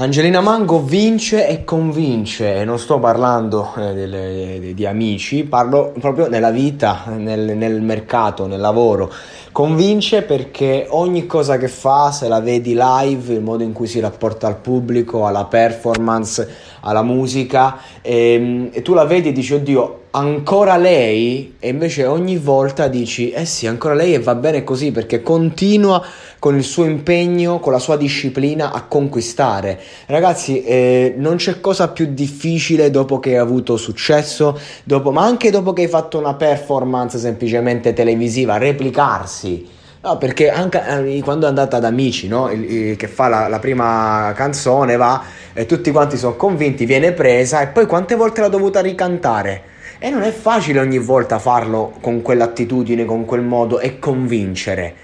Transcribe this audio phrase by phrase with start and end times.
[0.00, 6.28] Angelina Mango vince e convince, e non sto parlando eh, delle, di amici, parlo proprio
[6.28, 9.12] nella vita, nel, nel, mercato, nel lavoro.
[9.50, 13.98] Convince perché ogni cosa che fa, se la vedi live, il modo in cui si
[13.98, 16.48] rapporta al pubblico, alla performance,
[16.82, 21.54] alla musica, e, ehm, e tu la vedi e dici, oddio, ancora lei?
[21.58, 26.04] E invece ogni volta dici, eh sì, ancora lei e va bene così perché continua
[26.38, 29.78] con il suo impegno, con la sua disciplina a conquistare.
[30.06, 35.50] Ragazzi, eh, non c'è cosa più difficile dopo che hai avuto successo, dopo, ma anche
[35.50, 39.76] dopo che hai fatto una performance semplicemente televisiva, replicarsi.
[40.00, 42.46] No, perché anche eh, quando è andata ad Amici, no?
[42.46, 45.22] che fa la, la, prima canzone, va
[45.52, 49.76] e tutti quanti sono convinti, viene presa e poi quante volte l'ha dovuta ricantare?
[49.98, 54.94] E non è facile ogni volta farlo con quell'attitudine, con quel modo e convincere.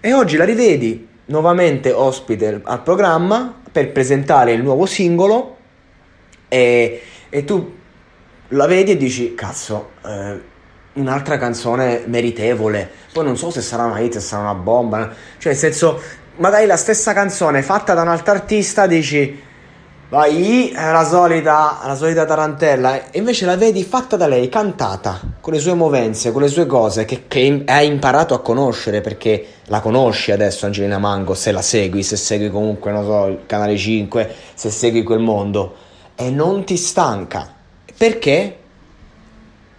[0.00, 5.56] E oggi la rivedi nuovamente ospite al programma per presentare il nuovo singolo
[6.48, 7.78] e, e tu
[8.48, 10.40] la vedi e dici cazzo eh,
[10.94, 15.52] un'altra canzone meritevole poi non so se sarà una hit se sarà una bomba cioè
[15.52, 16.00] nel senso
[16.36, 19.40] magari la stessa canzone fatta da un altro artista dici
[20.10, 23.12] Vai, è la solita, la solita tarantella.
[23.12, 26.66] E invece la vedi fatta da lei, cantata, con le sue movenze, con le sue
[26.66, 31.62] cose, che, che hai imparato a conoscere, perché la conosci adesso Angelina Mango, se la
[31.62, 35.74] segui, se segui comunque, non so, il canale 5, se segui quel mondo.
[36.16, 37.48] E non ti stanca.
[37.96, 38.56] Perché?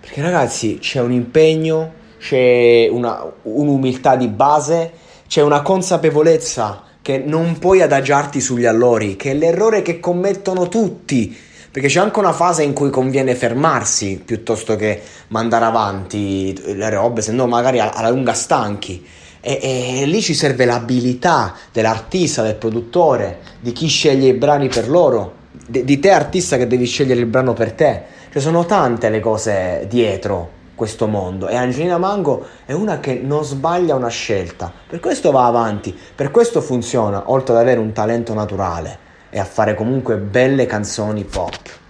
[0.00, 4.90] Perché ragazzi, c'è un impegno, c'è una, un'umiltà di base,
[5.28, 11.38] c'è una consapevolezza che non puoi adagiarti sugli allori, che è l'errore che commettono tutti.
[11.70, 17.22] Perché c'è anche una fase in cui conviene fermarsi piuttosto che mandare avanti le robe,
[17.22, 19.06] se no magari alla lunga stanchi.
[19.40, 24.88] E, e, lì ci serve l'abilità dell'artista, del produttore, di chi sceglie i brani per
[24.88, 28.02] loro, di, di te artista che devi scegliere il brano per te.
[28.32, 33.42] Cioè sono tante le cose dietro questo mondo e Angelina Mango è una che non
[33.42, 38.32] sbaglia una scelta, per questo va avanti, per questo funziona, oltre ad avere un talento
[38.32, 38.98] naturale
[39.30, 41.84] e a fare comunque belle canzoni pop.